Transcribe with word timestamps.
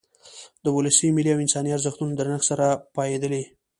د 0.63 0.65
ولسي، 0.77 1.07
ملي 1.15 1.31
او 1.33 1.39
انساني 1.45 1.69
ارزښتونو 1.73 2.11
له 2.11 2.17
درنښت 2.19 2.45
سره 2.51 2.65
پاېدلی. 2.95 3.43